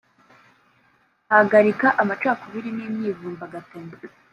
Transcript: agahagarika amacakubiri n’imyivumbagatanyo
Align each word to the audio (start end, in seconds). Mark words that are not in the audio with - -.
agahagarika 1.37 1.87
amacakubiri 2.01 2.69
n’imyivumbagatanyo 2.73 3.95